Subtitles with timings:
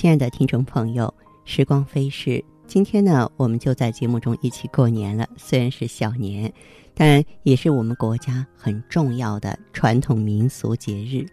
[0.00, 1.12] 亲爱的听众朋友，
[1.44, 5.28] 时光飞逝，今天呢，我们就在节目中一起过年了。
[5.36, 6.50] 虽然是小年，
[6.94, 11.26] 但也是我们国家很重要的传统民俗节日。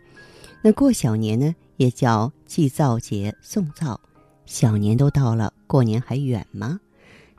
[0.61, 3.97] 那过小年呢，也叫祭灶节、送灶。
[4.45, 6.77] 小年都到了，过年还远吗？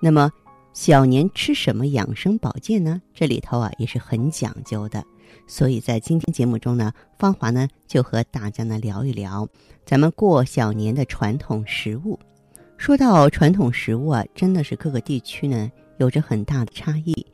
[0.00, 0.32] 那么
[0.72, 3.02] 小年吃什么养生保健呢？
[3.12, 5.04] 这里头啊也是很讲究的。
[5.46, 9.48] 所以在今天节目中呢，芳华呢就和大家呢聊一聊
[9.84, 12.18] 咱们过小年的传统食物。
[12.76, 17.26] 说到传统食物啊，真的是各个地区呢有着很大的差异。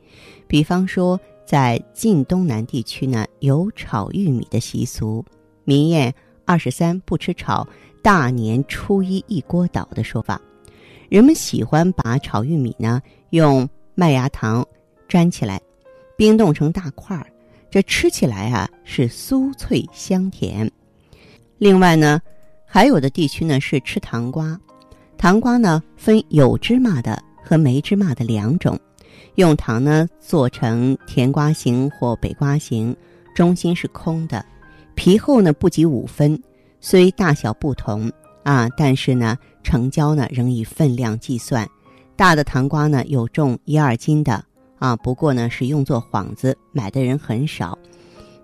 [0.47, 5.25] 比方说，在晋东南地区呢，有炒玉米的习俗。
[5.65, 6.13] 民谚
[6.47, 7.67] “二十三不吃炒，
[8.03, 10.41] 大年初一一锅倒”的说法，
[11.09, 14.67] 人们喜欢把炒玉米呢用麦芽糖
[15.09, 15.61] 粘起来，
[16.17, 17.27] 冰冻成大块儿，
[17.75, 20.71] 这吃起来啊是酥脆香甜。
[21.59, 22.23] 另外呢，
[22.65, 24.57] 还有的地区呢是吃糖瓜，
[25.19, 28.79] 糖瓜呢分有芝麻的和没芝麻的两种，
[29.35, 32.97] 用糖呢做成甜瓜形或北瓜形，
[33.35, 34.47] 中心是空的。
[34.95, 36.41] 皮厚呢不及五分，
[36.81, 38.09] 虽大小不同
[38.45, 41.69] 啊，但是呢成交呢仍以分量计算。
[42.15, 44.45] 大的糖瓜呢有重一二斤的
[44.85, 47.79] 啊，不过呢是用作幌子，买的人很少。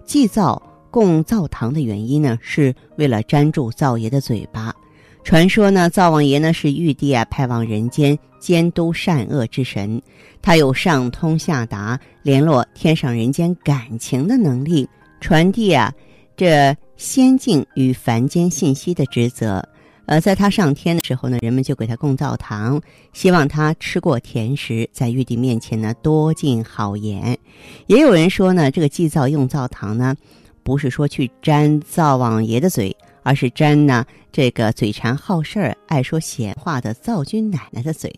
[0.06, 0.60] 祭灶
[0.90, 4.74] 供灶糖的原因呢，是为了粘住灶爷的嘴巴。
[5.22, 10.00] 传说呢，灶王爷呢是玉帝啊派往人间监督善恶之神，
[10.40, 14.88] 他有上通下达、联络天上人间感情的能力，
[15.20, 15.92] 传递啊。
[16.38, 19.62] 这仙境与凡间信息的职责，
[20.06, 22.80] 呃，在他上天的时候呢，人们就给他供灶糖，
[23.12, 27.38] 希望他吃过甜食，在玉帝面前呢多进好言。
[27.86, 30.16] 也有人说呢，这个祭灶用灶糖呢，
[30.64, 38.12] 不是说去沾灶王爷的嘴，而是沾呢这个嘴馋好事儿、爱说闲话的灶君奶奶的嘴。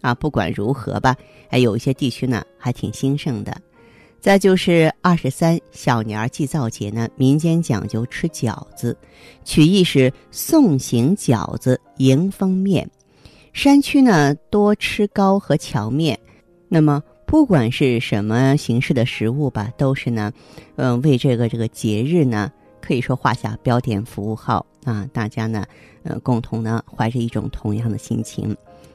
[0.00, 1.16] 啊，不管如何吧，
[1.48, 3.56] 哎，有一些地区呢还挺兴盛的。
[4.20, 8.96] 再就是二十三小年祭灶节呢，民间讲究吃饺子，
[9.44, 12.88] 取意是送行饺子迎风面。
[13.52, 16.18] 山区呢多吃糕和荞面，
[16.68, 20.32] 那么不管是什么形式的食物吧，都是呢，
[20.76, 25.08] 嗯，为这个这个节日呢，可以说画下标点符号啊。
[25.12, 25.64] 大家呢，
[26.02, 28.54] 呃，共同呢怀着一种同样的心情。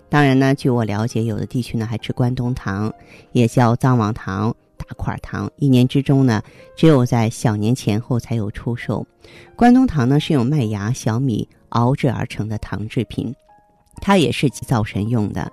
[0.09, 2.93] 当然呢，据我了解，有的地区呢还吃关东糖，
[3.31, 4.53] 也叫藏王糖。
[4.83, 6.41] 大块糖，一年之中呢，
[6.75, 9.05] 只有在小年前后才有出售。
[9.55, 13.33] 关东糖呢，是用麦芽、小米熬制而成的糖制品，
[14.01, 15.51] 它也是祭灶神用的。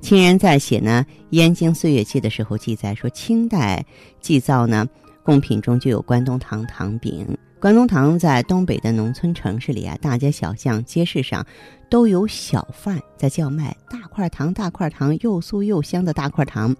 [0.00, 3.84] 清人在写呢《燕京岁月记》的时候记载说，清代
[4.20, 4.86] 祭灶呢，
[5.22, 7.26] 贡品中就有关东糖糖饼。
[7.62, 11.46] 关东糖在东北的农村城市里啊，大街小巷、街市上
[11.88, 16.74] 都有小贩在叫卖大块糖、大块糖，又酥又香的大块糖。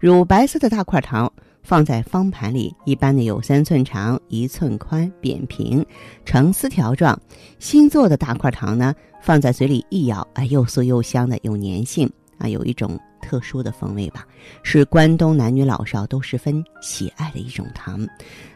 [0.00, 1.30] 乳白色的大块糖
[1.62, 5.84] 放在方盘里，一般的有三寸长、一寸宽，扁平，
[6.24, 7.20] 呈丝条状。
[7.58, 12.98] 新做的大块糖呢，放在嘴里一咬，啊，又酥又香的，有粘性啊，有一种。
[13.24, 14.26] 特殊的风味吧，
[14.62, 18.06] 是关东男女老少都十分喜爱的一种糖。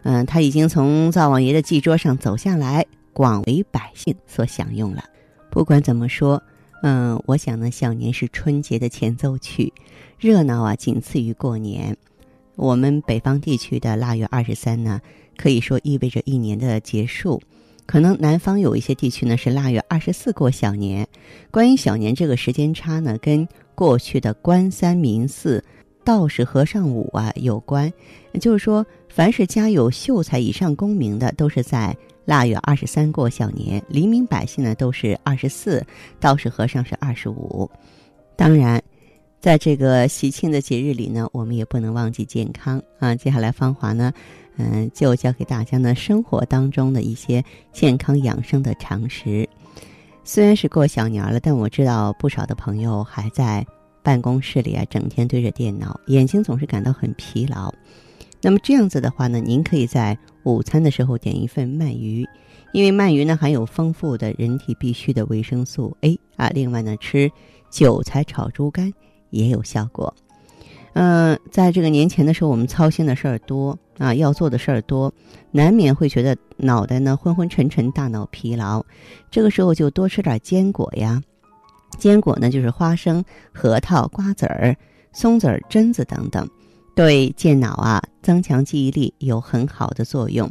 [0.03, 2.85] 嗯，它已经从灶王爷的祭桌上走下来，
[3.15, 5.03] 广为百姓所享用了。
[5.51, 6.43] 不管怎么说，
[6.83, 9.73] 嗯，我想呢，小年是春节的前奏曲，
[10.19, 11.97] 热闹啊，仅次于过年。
[12.55, 15.01] 我们北方地区的腊月二十三呢，
[15.39, 17.41] 可以说意味着一年的结束。
[17.87, 21.09] 可能南方有一些地区呢是腊月二十四过小年。
[21.51, 23.49] 关于小年这个时间差呢，跟
[23.79, 25.63] 过去的官三民四、
[26.05, 27.93] 道士和尚五啊有关。
[28.41, 35.81] 就是说，凡是家有秀才以上功名的，都是在腊月二十三过小年；黎民百姓呢，都是二十四；
[36.19, 37.71] 道士和尚是二十五。
[38.35, 38.83] 当然，
[39.41, 43.15] 在这个喜庆的节日里呢，我们也不能忘记健康啊。
[43.15, 44.13] 接下来，芳华呢。
[44.61, 49.49] 嗯，就教给大家呢生活当中的一些健康养生的常识。
[50.31, 53.67] 虽然是过小年了，但我知道不少的朋友还在
[54.03, 57.73] 办公室里啊，整天对着电脑，眼睛总是感到很疲劳。
[58.43, 62.29] 那么这样子的话呢，您可以在午餐的时候点一份鳗鱼，
[62.75, 66.51] 因为鳗鱼呢含有丰富的人体必需的维生素 A 啊。
[66.51, 67.33] 另外呢，吃
[67.71, 68.93] 韭菜炒猪肝
[69.31, 70.15] 也有效果。
[70.93, 75.13] 嗯，在这个年前的时候，我们操心的事儿多啊，要做的事儿多，
[75.51, 78.85] 难免会觉得脑袋呢昏昏沉沉，大脑疲劳。
[79.31, 81.21] 这个时候就多吃点坚果呀，
[81.99, 84.77] 坚果呢就是花生、核桃、瓜子儿、
[85.13, 86.49] 松子儿、榛子等等，
[86.95, 90.51] 对健脑啊、增强记忆力有很好的作用。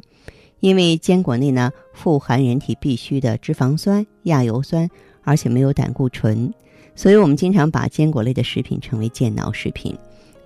[0.59, 4.89] 因为坚果内呢富含人体必需的脂肪酸、亚油酸，
[5.21, 6.51] 而且没有胆固醇，
[6.95, 9.95] 所以我们经常把坚果类的食品称为健脑食品。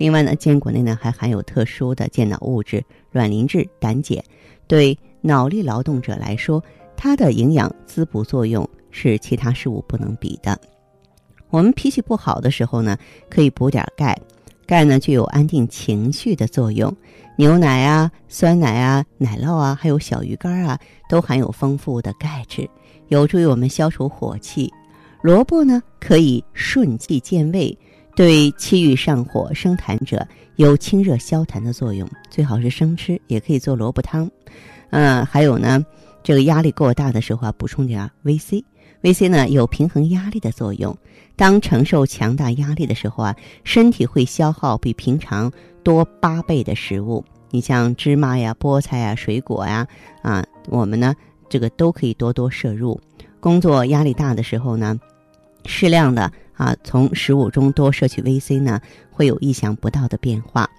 [0.02, 4.20] 另外呢，坚果内呢还含有特殊的健脑物质卵磷脂、胆碱，
[4.66, 6.60] 对脑力劳动者来说，
[6.98, 10.60] 它的营养滋补作用是其他食物不能比的。
[11.52, 12.98] 我们脾气不好的时候呢，
[13.30, 14.20] 可以补点钙，
[14.66, 16.92] 钙呢具有安定情绪的作用。
[17.38, 22.68] 牛奶啊、酸奶啊、奶酪啊，还有小鱼干啊，都含有丰富的钙质，
[23.10, 24.74] 有助于我们消除火气。
[25.22, 27.78] 萝卜呢，可以顺气健胃。
[28.22, 30.24] 对气郁上火、生痰者
[30.56, 34.30] 有清热消痰的作用，最好是生吃，也可以做萝卜汤。
[34.92, 35.84] 嗯，还有呢，
[36.22, 40.96] 这个压力过大的时候啊，补充点 VC，VC 呢有平衡压力的作用。
[41.36, 45.52] 当承受强大压力的时候啊，身体会消耗比平常
[45.82, 47.26] 多八倍的食物。
[47.50, 49.88] 你像芝麻呀、菠菜呀、水果呀，
[50.22, 51.16] 啊，我们呢
[51.50, 53.02] 这个都可以多多摄入。
[53.40, 54.96] 工作压力大的时候呢，
[55.66, 56.32] 适量的。
[56.62, 58.80] 啊，从食物中多摄取 VC 呢，
[59.10, 60.70] 会有意想不到的变化。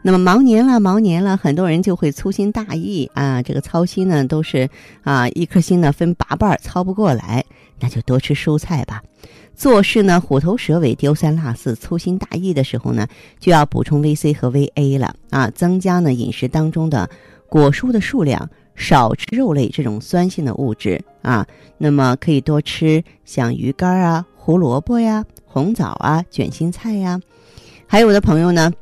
[0.00, 4.70] 那么忙年了，忙年了，很多人就会粗心大意啊，这个操心呢都是
[5.02, 7.44] 啊一颗心呢分八瓣操不过来，
[7.78, 9.02] 那就多吃蔬菜吧。
[9.54, 13.06] 做事呢虎头蛇尾、丢三落四、粗心大意的时候呢，
[13.38, 17.10] 就要补充 VC 和 VA 了啊，增加呢饮食当中的
[17.50, 21.46] 果蔬的数量，少吃肉类这种酸性的物质啊。
[21.76, 24.24] 那么可以多吃像鱼干啊。
[24.48, 27.20] 胡萝卜呀，红枣啊，卷心菜呀，
[27.86, 28.72] 还有的朋友呢，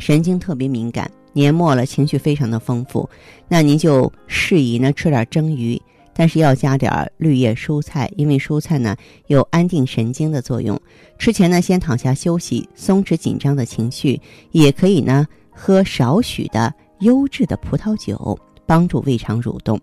[0.00, 3.08] 神经特别敏感，年末了情绪非常的丰富，
[3.46, 5.80] 那您就适宜呢吃点蒸鱼，
[6.12, 8.96] 但是要加点绿叶蔬菜，因为蔬菜呢
[9.28, 10.76] 有安定神经的作用。
[11.20, 14.20] 吃前呢先躺下休息，松弛紧张的情绪，
[14.50, 18.36] 也可以呢喝少许的优质的葡萄酒，
[18.66, 19.80] 帮助胃肠蠕动。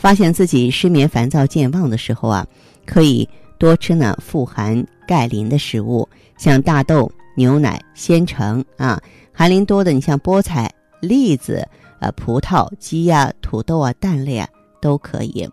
[0.00, 2.44] 发现自己失眠、烦躁、健忘的时候啊，
[2.84, 3.28] 可以。
[3.58, 9.02] 多吃呢富含钙磷的食物，像大豆、牛奶、鲜橙啊，
[9.32, 11.66] 含磷多的你像菠菜、栗子、
[12.00, 14.48] 呃葡萄、鸡呀、土豆啊、蛋类啊
[14.80, 15.48] 都可以。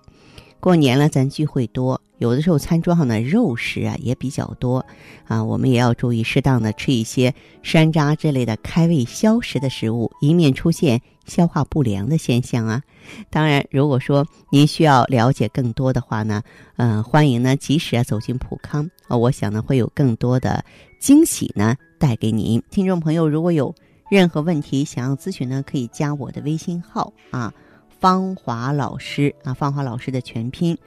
[0.59, 4.83] 过年了，咱聚会多，有的时候餐桌上的肉食啊也比较多
[5.27, 12.81] 啊，我们也要注意适当的吃一些山楂之类的开胃消食的食物，以免出现消化不良的现象啊。
[13.29, 16.41] 当然，如果说您需要了解更多的话呢，
[16.77, 20.63] 嗯，欢迎呢及时啊走进普康啊，我想呢会有更多的
[20.99, 22.61] 惊喜呢带给您。
[22.69, 23.73] 听众朋友，如果有
[24.09, 27.53] 任何问题想要咨询呢，可以加我的微信号啊。
[27.97, 30.77] 芳华老师啊，芳华老师的全拼，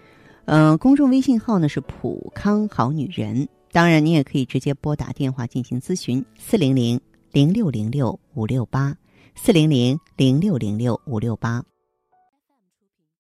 [0.44, 3.48] 嗯，公众微信号呢是普康好女人。
[3.72, 7.00] 当然，你也可以直接拨打电话进行咨询，四零零
[7.32, 8.94] 零六零六五六八，
[9.40, 11.64] 四零零零六零六五六八。